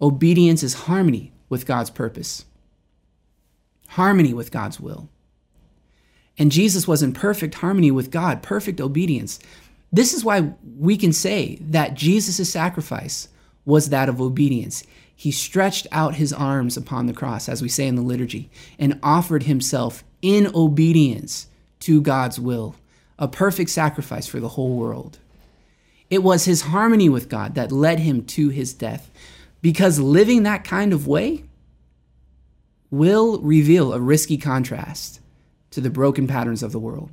obedience 0.00 0.62
is 0.62 0.74
harmony 0.74 1.32
with 1.48 1.66
God's 1.66 1.90
purpose, 1.90 2.44
harmony 3.88 4.34
with 4.34 4.50
God's 4.50 4.78
will. 4.78 5.08
And 6.38 6.52
Jesus 6.52 6.86
was 6.86 7.02
in 7.02 7.12
perfect 7.12 7.54
harmony 7.54 7.90
with 7.90 8.10
God, 8.10 8.42
perfect 8.42 8.80
obedience. 8.80 9.38
This 9.92 10.12
is 10.12 10.24
why 10.24 10.52
we 10.78 10.96
can 10.96 11.12
say 11.12 11.58
that 11.60 11.94
Jesus' 11.94 12.50
sacrifice 12.50 13.28
was 13.64 13.88
that 13.88 14.08
of 14.08 14.20
obedience. 14.20 14.84
He 15.14 15.30
stretched 15.30 15.86
out 15.92 16.16
his 16.16 16.32
arms 16.32 16.76
upon 16.76 17.06
the 17.06 17.14
cross, 17.14 17.48
as 17.48 17.62
we 17.62 17.68
say 17.68 17.86
in 17.86 17.96
the 17.96 18.02
liturgy, 18.02 18.50
and 18.78 18.98
offered 19.02 19.44
himself 19.44 20.04
in 20.20 20.50
obedience 20.54 21.46
to 21.80 22.02
God's 22.02 22.38
will, 22.38 22.74
a 23.18 23.28
perfect 23.28 23.70
sacrifice 23.70 24.26
for 24.26 24.40
the 24.40 24.50
whole 24.50 24.76
world. 24.76 25.18
It 26.10 26.22
was 26.22 26.44
his 26.44 26.62
harmony 26.62 27.08
with 27.08 27.28
God 27.28 27.54
that 27.54 27.72
led 27.72 28.00
him 28.00 28.24
to 28.26 28.50
his 28.50 28.74
death, 28.74 29.10
because 29.62 29.98
living 29.98 30.42
that 30.42 30.64
kind 30.64 30.92
of 30.92 31.06
way 31.06 31.44
will 32.90 33.40
reveal 33.40 33.92
a 33.92 34.00
risky 34.00 34.36
contrast 34.36 35.20
to 35.76 35.82
the 35.82 35.90
broken 35.90 36.26
patterns 36.26 36.62
of 36.62 36.72
the 36.72 36.78
world. 36.78 37.10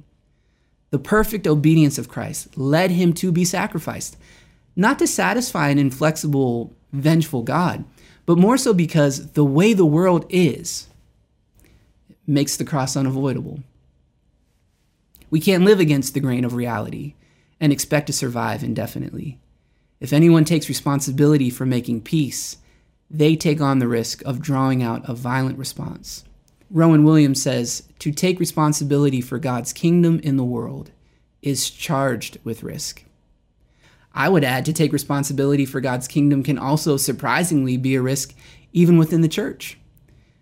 The 0.91 0.98
perfect 0.98 1.46
obedience 1.46 1.98
of 1.98 2.08
Christ 2.08 2.58
led 2.58 2.91
him 2.91 3.12
to 3.15 3.29
be 3.29 3.43
sacrificed, 3.43 4.15
not 4.74 4.98
to 5.00 5.05
satisfy 5.05 5.67
an 5.67 5.77
inflexible, 5.77 6.74
vengeful 6.93 7.41
God, 7.43 7.84
but 8.25 8.38
more 8.38 8.58
so 8.58 8.74
because 8.74 9.34
the 9.34 9.43
way 9.43 9.74
the 9.74 9.86
world 9.86 10.25
is 10.29 10.88
makes 12.25 12.55
the 12.55 12.63
cross 12.63 12.96
unavoidable. 12.96 13.60
We 15.29 15.41
can't 15.41 15.65
live 15.65 15.82
against 15.82 16.13
the 16.13 16.22
grain 16.22 16.46
of 16.46 16.53
reality 16.53 17.15
and 17.60 17.74
expect 17.74 18.08
to 18.08 18.13
survive 18.13 18.63
indefinitely. 18.63 19.39
If 20.00 20.13
anyone 20.13 20.46
takes 20.46 20.70
responsibility 20.70 21.50
for 21.50 21.65
making 21.65 22.03
peace, 22.03 22.60
they 23.12 23.36
take 23.36 23.60
on 23.60 23.79
the 23.79 23.89
risk 23.89 24.22
of 24.22 24.41
drawing 24.41 24.82
out 24.82 25.03
a 25.03 25.13
violent 25.13 25.58
response. 25.58 26.24
Rowan 26.74 27.03
Williams 27.03 27.39
says 27.39 27.84
to 28.00 28.12
take 28.12 28.39
responsibility 28.39 29.22
for 29.22 29.38
God's 29.38 29.72
kingdom 29.72 30.20
in 30.24 30.38
the 30.38 30.44
world 30.44 30.89
is 31.44 31.70
charged 31.70 32.39
with 32.44 32.63
risk. 32.63 33.03
I 34.12 34.27
would 34.27 34.44
add 34.44 34.65
to 34.65 34.74
take 34.74 34.92
responsibility 34.92 35.68
for 35.68 35.82
God's 35.82 36.08
kingdom 36.08 36.42
can 36.42 36.58
also 36.58 36.98
surprisingly 36.98 37.77
be 37.77 37.94
a 37.94 38.01
risk 38.01 38.34
even 38.72 38.98
within 38.98 39.22
the 39.22 39.27
church. 39.27 39.77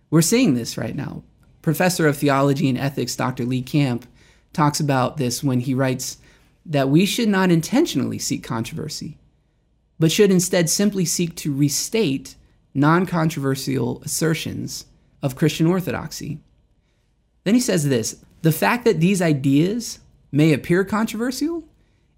We're 0.09 0.21
seeing 0.21 0.53
this 0.53 0.77
right 0.77 0.95
now. 0.95 1.23
Professor 1.61 2.07
of 2.07 2.15
Theology 2.15 2.69
and 2.69 2.77
Ethics 2.77 3.17
Dr. 3.17 3.43
Lee 3.43 3.61
Camp 3.61 4.05
talks 4.53 4.79
about 4.79 5.17
this 5.17 5.43
when 5.43 5.59
he 5.59 5.73
writes 5.73 6.17
that 6.65 6.87
we 6.87 7.05
should 7.05 7.27
not 7.27 7.51
intentionally 7.51 8.19
seek 8.19 8.41
controversy, 8.41 9.17
but 9.99 10.13
should 10.13 10.31
instead 10.31 10.69
simply 10.69 11.03
seek 11.03 11.35
to 11.35 11.53
restate 11.53 12.35
non 12.73 13.05
controversial 13.05 14.01
assertions 14.03 14.85
of 15.21 15.35
Christian 15.35 15.67
orthodoxy. 15.67 16.39
Then 17.43 17.53
he 17.53 17.61
says 17.61 17.87
this 17.87 18.23
the 18.41 18.51
fact 18.51 18.85
that 18.85 18.99
these 18.99 19.21
ideas 19.21 19.99
may 20.31 20.53
appear 20.53 20.83
controversial 20.83 21.63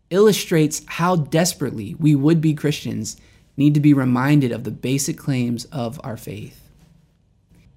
illustrates 0.10 0.84
how 0.88 1.16
desperately 1.16 1.96
we 2.00 2.16
would 2.16 2.40
be 2.40 2.54
Christians 2.54 3.18
need 3.58 3.74
to 3.74 3.80
be 3.80 3.94
reminded 3.94 4.52
of 4.52 4.64
the 4.64 4.72
basic 4.72 5.18
claims 5.18 5.66
of 5.66 6.00
our 6.04 6.18
faith. 6.18 6.70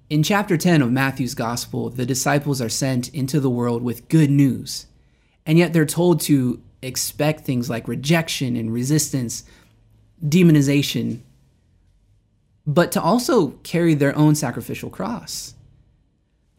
In 0.09 0.23
chapter 0.23 0.55
10 0.55 0.81
of 0.81 0.91
Matthew's 0.91 1.35
Gospel, 1.35 1.89
the 1.89 2.05
disciples 2.05 2.61
are 2.61 2.69
sent 2.69 3.09
into 3.09 3.39
the 3.39 3.49
world 3.49 3.83
with 3.83 4.07
good 4.07 4.29
news, 4.29 4.85
and 5.45 5.57
yet 5.57 5.73
they're 5.73 5.85
told 5.85 6.21
to 6.21 6.61
expect 6.81 7.43
things 7.43 7.69
like 7.69 7.87
rejection 7.87 8.55
and 8.55 8.71
resistance, 8.71 9.43
demonization, 10.23 11.19
but 12.67 12.91
to 12.91 13.01
also 13.01 13.51
carry 13.63 13.93
their 13.93 14.15
own 14.15 14.35
sacrificial 14.35 14.89
cross. 14.89 15.55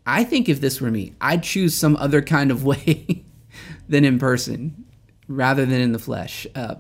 I 0.07 0.25
think 0.25 0.49
if 0.49 0.59
this 0.59 0.81
were 0.81 0.91
me, 0.91 1.13
I'd 1.21 1.43
choose 1.43 1.77
some 1.77 1.95
other 1.97 2.23
kind 2.23 2.51
of 2.51 2.65
way 2.65 3.25
than 3.89 4.07
in 4.07 4.19
person 4.19 4.87
rather 5.29 5.67
than 5.67 5.83
in 5.83 5.93
the 5.93 5.99
flesh. 5.99 6.47
Uh, 6.55 6.77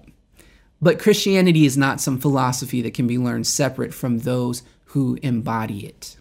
but 0.80 0.98
Christianity 0.98 1.66
is 1.66 1.76
not 1.76 2.00
some 2.00 2.18
philosophy 2.18 2.80
that 2.82 2.94
can 2.94 3.06
be 3.06 3.18
learned 3.18 3.46
separate 3.46 3.92
from 3.92 4.20
those 4.20 4.62
who 4.86 5.18
embody 5.22 5.84
it. 5.84 6.16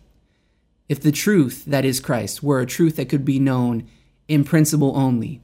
If 0.89 0.99
the 0.99 1.11
truth, 1.11 1.63
that 1.65 1.85
is 1.85 2.01
Christ, 2.01 2.43
were 2.43 2.59
a 2.59 2.65
truth 2.65 2.97
that 2.97 3.07
could 3.09 3.23
be 3.23 3.39
known 3.39 3.87
in 4.27 4.43
principle 4.43 4.93
only, 4.97 5.41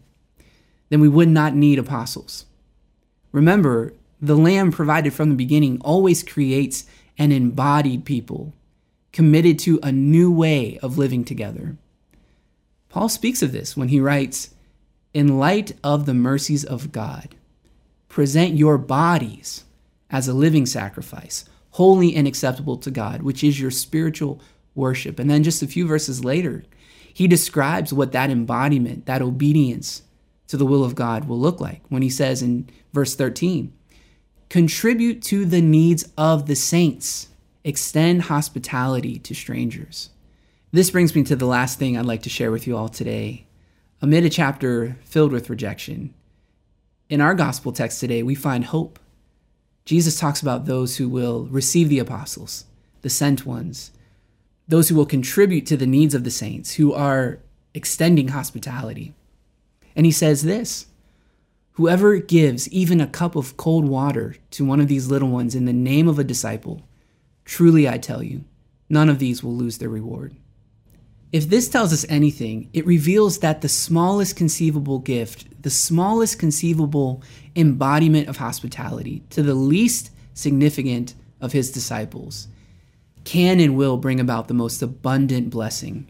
then 0.89 1.00
we 1.00 1.08
would 1.08 1.29
not 1.29 1.55
need 1.55 1.79
apostles. 1.79 2.46
Remember, 3.32 3.93
the 4.22 4.36
Lamb 4.36 4.72
provided 4.72 5.13
from 5.13 5.29
the 5.29 5.36
beginning 5.36 5.79
always 5.82 6.24
creates 6.24 6.86
an 7.17 7.32
embodied 7.32 8.05
people 8.05 8.53
committed 9.12 9.60
to 9.60 9.79
a 9.84 9.91
new 9.91 10.32
way 10.32 10.77
of 10.82 10.98
living 10.98 11.24
together. 11.24 11.77
Paul 12.89 13.10
speaks 13.10 13.41
of 13.41 13.51
this 13.51 13.77
when 13.77 13.89
he 13.89 14.00
writes, 14.00 14.53
in 15.13 15.38
light 15.38 15.74
of 15.84 16.05
the 16.05 16.13
mercies 16.13 16.63
of 16.63 16.91
God, 16.91 17.36
present 18.10 18.55
your 18.55 18.77
bodies 18.77 19.63
as 20.10 20.27
a 20.27 20.34
living 20.34 20.65
sacrifice, 20.65 21.46
holy 21.72 22.15
and 22.15 22.27
acceptable 22.27 22.77
to 22.77 22.91
God, 22.91 23.22
which 23.22 23.43
is 23.43 23.60
your 23.60 23.72
spiritual 23.72 24.41
worship. 24.75 25.20
And 25.20 25.29
then 25.29 25.43
just 25.43 25.62
a 25.62 25.67
few 25.67 25.88
verses 25.88 26.25
later, 26.25 26.63
he 27.13 27.27
describes 27.27 27.93
what 27.93 28.12
that 28.12 28.32
embodiment, 28.32 29.05
that 29.05 29.22
obedience 29.22 30.01
to 30.48 30.58
the 30.58 30.65
will 30.65 30.84
of 30.84 30.96
God 30.96 31.27
will 31.27 31.39
look 31.39 31.60
like 31.60 31.82
when 31.89 32.01
he 32.01 32.10
says 32.10 32.41
in 32.41 32.70
verse 32.91 33.15
13, 33.15 33.72
contribute 34.54 35.20
to 35.24 35.46
the 35.46 35.64
needs 35.64 36.08
of 36.16 36.46
the 36.46 36.56
saints, 36.56 37.28
extend 37.64 38.22
hospitality 38.22 39.18
to 39.18 39.34
strangers. 39.34 40.12
This 40.72 40.92
brings 40.92 41.16
me 41.16 41.24
to 41.24 41.36
the 41.36 41.48
last 41.48 41.80
thing 41.80 41.98
I'd 41.98 42.06
like 42.06 42.22
to 42.22 42.30
share 42.30 42.52
with 42.52 42.68
you 42.68 42.78
all 42.78 42.88
today 42.88 43.48
amid 44.00 44.24
a 44.24 44.30
chapter 44.30 44.96
filled 45.06 45.32
with 45.32 45.50
rejection. 45.50 46.14
In 47.10 47.20
our 47.20 47.34
gospel 47.34 47.72
text 47.72 48.00
today, 48.00 48.22
we 48.22 48.36
find 48.36 48.66
hope. 48.66 49.00
Jesus 49.86 50.20
talks 50.20 50.40
about 50.40 50.68
those 50.68 50.98
who 50.98 51.10
will 51.10 51.46
receive 51.46 51.90
the 51.90 51.98
apostles, 51.98 52.66
the 53.02 53.10
sent 53.10 53.48
ones, 53.48 53.90
those 54.68 54.88
who 54.88 54.94
will 54.94 55.08
contribute 55.08 55.66
to 55.66 55.78
the 55.78 55.88
needs 55.88 56.14
of 56.14 56.24
the 56.24 56.30
saints, 56.30 56.76
who 56.76 56.94
are 56.94 57.40
extending 57.74 58.28
hospitality. 58.28 59.16
And 59.96 60.06
he 60.06 60.12
says 60.12 60.44
this 60.44 60.86
Whoever 61.74 62.18
gives 62.20 62.70
even 62.70 63.01
a 63.01 63.08
cup 63.08 63.36
of 63.36 63.58
cold 63.58 63.88
water 63.88 64.36
to 64.51 64.63
one 64.63 64.80
of 64.80 64.88
these 64.88 65.08
little 65.08 65.30
ones 65.30 65.56
in 65.56 65.65
the 65.65 65.74
name 65.74 66.08
of 66.08 66.20
a 66.20 66.24
disciple, 66.24 66.84
truly 67.46 67.89
I 67.89 67.98
tell 67.98 68.22
you, 68.22 68.44
none 68.89 69.10
of 69.10 69.18
these 69.18 69.44
will 69.44 69.56
lose 69.56 69.80
their 69.80 69.89
reward. 69.89 70.36
If 71.32 71.50
this 71.50 71.68
tells 71.68 71.92
us 71.92 72.06
anything, 72.10 72.70
it 72.74 72.86
reveals 72.86 73.39
that 73.39 73.62
the 73.62 73.70
smallest 73.70 74.36
conceivable 74.36 75.00
gift, 75.00 75.63
the 75.63 75.72
smallest 75.72 76.38
conceivable 76.38 77.24
embodiment 77.56 78.27
of 78.27 78.38
hospitality 78.38 79.24
to 79.32 79.42
the 79.42 79.56
least 79.56 80.12
significant 80.36 81.15
of 81.42 81.53
his 81.53 81.72
disciples, 81.72 82.50
can 83.24 83.60
and 83.60 83.75
will 83.75 83.98
bring 83.98 84.20
about 84.20 84.48
the 84.48 84.53
most 84.53 84.84
abundant 84.84 85.50
blessing 85.50 86.08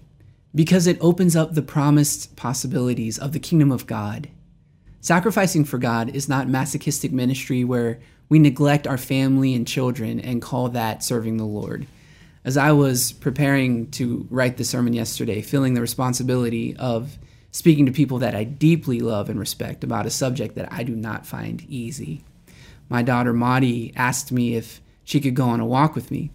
because 0.53 0.87
it 0.87 0.97
opens 0.99 1.37
up 1.37 1.53
the 1.53 1.61
promised 1.61 2.35
possibilities 2.35 3.17
of 3.17 3.31
the 3.31 3.39
kingdom 3.39 3.71
of 3.71 3.87
God. 3.87 4.27
Sacrificing 5.03 5.65
for 5.65 5.77
God 5.79 6.15
is 6.15 6.29
not 6.29 6.47
masochistic 6.47 7.11
ministry 7.11 7.65
where 7.65 7.99
we 8.29 8.39
neglect 8.39 8.87
our 8.87 8.97
family 8.97 9.53
and 9.53 9.67
children 9.67 10.17
and 10.17 10.41
call 10.41 10.69
that 10.69 11.03
serving 11.03 11.35
the 11.35 11.43
Lord. 11.43 11.87
As 12.45 12.55
I 12.55 12.71
was 12.71 13.11
preparing 13.11 13.91
to 13.91 14.25
write 14.29 14.55
the 14.55 14.63
sermon 14.63 14.93
yesterday, 14.93 15.41
feeling 15.41 15.73
the 15.73 15.81
responsibility 15.81 16.73
of 16.77 17.17
speaking 17.51 17.85
to 17.85 17.91
people 17.91 18.19
that 18.19 18.33
I 18.33 18.45
deeply 18.45 19.01
love 19.01 19.29
and 19.29 19.37
respect 19.37 19.83
about 19.83 20.05
a 20.05 20.09
subject 20.09 20.55
that 20.55 20.71
I 20.71 20.83
do 20.83 20.95
not 20.95 21.25
find 21.25 21.65
easy. 21.67 22.23
My 22.87 23.03
daughter 23.03 23.33
Maudie 23.33 23.91
asked 23.97 24.31
me 24.31 24.55
if 24.55 24.79
she 25.03 25.19
could 25.19 25.35
go 25.35 25.49
on 25.49 25.59
a 25.59 25.65
walk 25.65 25.95
with 25.95 26.11
me. 26.11 26.31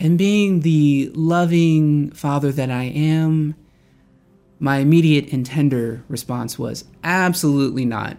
And 0.00 0.18
being 0.18 0.60
the 0.60 1.12
loving 1.14 2.10
father 2.10 2.50
that 2.50 2.68
I 2.68 2.82
am, 2.82 3.54
my 4.62 4.76
immediate 4.76 5.32
and 5.32 5.44
tender 5.44 6.04
response 6.06 6.56
was 6.56 6.84
absolutely 7.02 7.84
not. 7.84 8.16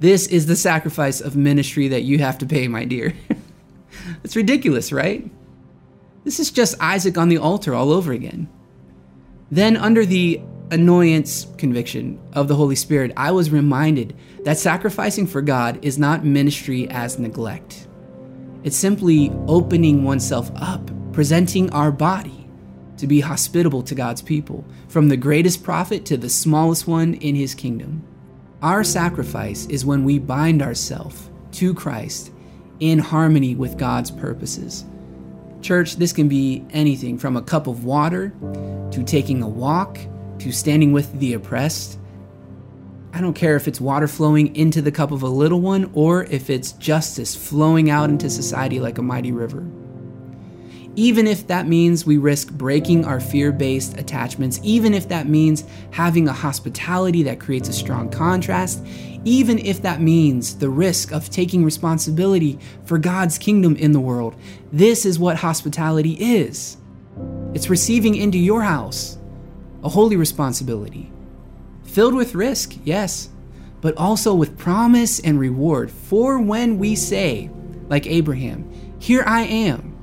This 0.00 0.26
is 0.26 0.46
the 0.46 0.56
sacrifice 0.56 1.20
of 1.20 1.36
ministry 1.36 1.86
that 1.88 2.02
you 2.02 2.18
have 2.18 2.38
to 2.38 2.46
pay, 2.46 2.66
my 2.66 2.84
dear. 2.84 3.12
It's 4.24 4.36
ridiculous, 4.36 4.92
right? 4.92 5.30
This 6.24 6.40
is 6.40 6.50
just 6.50 6.74
Isaac 6.80 7.16
on 7.16 7.28
the 7.28 7.38
altar 7.38 7.74
all 7.74 7.92
over 7.92 8.12
again. 8.12 8.48
Then, 9.50 9.76
under 9.76 10.04
the 10.04 10.40
annoyance 10.70 11.46
conviction 11.58 12.18
of 12.32 12.48
the 12.48 12.56
Holy 12.56 12.74
Spirit, 12.74 13.12
I 13.16 13.30
was 13.30 13.50
reminded 13.50 14.16
that 14.44 14.58
sacrificing 14.58 15.26
for 15.26 15.40
God 15.42 15.82
is 15.84 15.96
not 15.98 16.24
ministry 16.24 16.88
as 16.90 17.18
neglect. 17.18 17.86
It's 18.64 18.76
simply 18.76 19.30
opening 19.46 20.02
oneself 20.04 20.50
up, 20.56 20.90
presenting 21.12 21.70
our 21.70 21.92
body 21.92 22.43
to 23.04 23.08
be 23.08 23.20
hospitable 23.20 23.82
to 23.82 23.94
God's 23.94 24.22
people, 24.22 24.64
from 24.88 25.08
the 25.08 25.16
greatest 25.18 25.62
prophet 25.62 26.06
to 26.06 26.16
the 26.16 26.30
smallest 26.30 26.86
one 26.86 27.12
in 27.12 27.34
his 27.34 27.54
kingdom. 27.54 28.02
Our 28.62 28.82
sacrifice 28.82 29.66
is 29.66 29.84
when 29.84 30.04
we 30.04 30.18
bind 30.18 30.62
ourselves 30.62 31.28
to 31.52 31.74
Christ 31.74 32.32
in 32.80 32.98
harmony 32.98 33.56
with 33.56 33.76
God's 33.76 34.10
purposes. 34.10 34.86
Church, 35.60 35.96
this 35.96 36.14
can 36.14 36.28
be 36.28 36.64
anything 36.70 37.18
from 37.18 37.36
a 37.36 37.42
cup 37.42 37.66
of 37.66 37.84
water 37.84 38.32
to 38.92 39.04
taking 39.04 39.42
a 39.42 39.48
walk 39.48 39.98
to 40.38 40.50
standing 40.50 40.92
with 40.92 41.20
the 41.20 41.34
oppressed 41.34 41.98
I 43.12 43.20
don't 43.20 43.34
care 43.34 43.54
if 43.54 43.68
it's 43.68 43.80
water 43.80 44.08
flowing 44.08 44.56
into 44.56 44.82
the 44.82 44.90
cup 44.90 45.12
of 45.12 45.22
a 45.22 45.28
little 45.28 45.60
one 45.60 45.88
or 45.94 46.24
if 46.24 46.50
it's 46.50 46.72
justice 46.72 47.36
flowing 47.36 47.88
out 47.88 48.10
into 48.10 48.28
society 48.28 48.80
like 48.80 48.98
a 48.98 49.02
mighty 49.02 49.30
river. 49.30 49.64
Even 50.96 51.26
if 51.26 51.46
that 51.48 51.66
means 51.66 52.06
we 52.06 52.18
risk 52.18 52.52
breaking 52.52 53.04
our 53.04 53.20
fear 53.20 53.50
based 53.50 53.98
attachments, 53.98 54.60
even 54.62 54.94
if 54.94 55.08
that 55.08 55.28
means 55.28 55.64
having 55.90 56.28
a 56.28 56.32
hospitality 56.32 57.22
that 57.24 57.40
creates 57.40 57.68
a 57.68 57.72
strong 57.72 58.08
contrast, 58.08 58.84
even 59.24 59.58
if 59.58 59.82
that 59.82 60.00
means 60.00 60.56
the 60.58 60.68
risk 60.68 61.10
of 61.12 61.30
taking 61.30 61.64
responsibility 61.64 62.58
for 62.84 62.98
God's 62.98 63.38
kingdom 63.38 63.74
in 63.76 63.92
the 63.92 64.00
world, 64.00 64.36
this 64.72 65.04
is 65.04 65.18
what 65.18 65.38
hospitality 65.38 66.12
is. 66.12 66.76
It's 67.54 67.70
receiving 67.70 68.14
into 68.14 68.38
your 68.38 68.62
house 68.62 69.18
a 69.82 69.88
holy 69.88 70.16
responsibility 70.16 71.10
filled 71.94 72.14
with 72.14 72.34
risk, 72.34 72.74
yes, 72.82 73.28
but 73.80 73.96
also 73.96 74.34
with 74.34 74.58
promise 74.58 75.20
and 75.20 75.38
reward 75.38 75.90
for 75.90 76.40
when 76.40 76.76
we 76.76 76.96
say, 76.96 77.48
like 77.88 78.06
Abraham, 78.06 78.68
Here 78.98 79.22
I 79.24 79.42
am. 79.42 79.93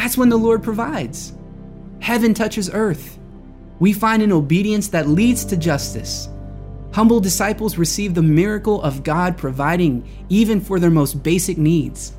That's 0.00 0.16
when 0.16 0.30
the 0.30 0.38
Lord 0.38 0.62
provides. 0.62 1.34
Heaven 2.00 2.32
touches 2.32 2.70
earth. 2.72 3.18
We 3.80 3.92
find 3.92 4.22
an 4.22 4.32
obedience 4.32 4.88
that 4.88 5.08
leads 5.08 5.44
to 5.44 5.58
justice. 5.58 6.26
Humble 6.94 7.20
disciples 7.20 7.76
receive 7.76 8.14
the 8.14 8.22
miracle 8.22 8.80
of 8.80 9.02
God 9.02 9.36
providing 9.36 10.08
even 10.30 10.62
for 10.62 10.80
their 10.80 10.88
most 10.88 11.22
basic 11.22 11.58
needs. 11.58 12.14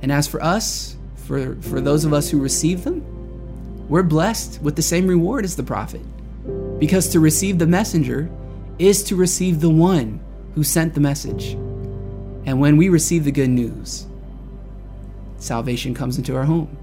And 0.00 0.12
as 0.12 0.28
for 0.28 0.40
us, 0.44 0.96
for, 1.16 1.56
for 1.56 1.80
those 1.80 2.04
of 2.04 2.12
us 2.12 2.30
who 2.30 2.40
receive 2.40 2.84
them, 2.84 3.04
we're 3.88 4.04
blessed 4.04 4.62
with 4.62 4.76
the 4.76 4.82
same 4.82 5.08
reward 5.08 5.44
as 5.44 5.56
the 5.56 5.64
prophet. 5.64 6.02
Because 6.78 7.08
to 7.08 7.18
receive 7.18 7.58
the 7.58 7.66
messenger 7.66 8.30
is 8.78 9.02
to 9.04 9.16
receive 9.16 9.60
the 9.60 9.70
one 9.70 10.20
who 10.54 10.62
sent 10.62 10.94
the 10.94 11.00
message. 11.00 11.54
And 12.46 12.60
when 12.60 12.76
we 12.76 12.88
receive 12.88 13.24
the 13.24 13.32
good 13.32 13.50
news, 13.50 14.06
salvation 15.38 15.94
comes 15.94 16.16
into 16.16 16.36
our 16.36 16.44
home. 16.44 16.78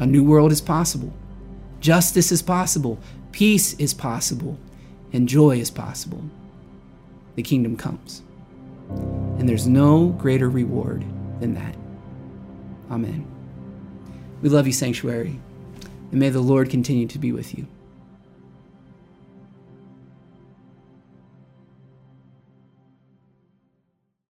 A 0.00 0.06
new 0.06 0.24
world 0.24 0.50
is 0.50 0.62
possible. 0.62 1.12
Justice 1.80 2.32
is 2.32 2.40
possible. 2.40 2.98
Peace 3.32 3.74
is 3.74 3.92
possible. 3.94 4.58
And 5.12 5.28
joy 5.28 5.58
is 5.58 5.70
possible. 5.70 6.24
The 7.34 7.42
kingdom 7.42 7.76
comes. 7.76 8.22
And 8.88 9.46
there's 9.48 9.66
no 9.66 10.08
greater 10.08 10.48
reward 10.48 11.04
than 11.38 11.54
that. 11.54 11.76
Amen. 12.90 13.26
We 14.40 14.48
love 14.48 14.66
you, 14.66 14.72
Sanctuary. 14.72 15.38
And 16.10 16.18
may 16.18 16.30
the 16.30 16.40
Lord 16.40 16.70
continue 16.70 17.06
to 17.06 17.18
be 17.18 17.30
with 17.30 17.56
you. 17.56 17.66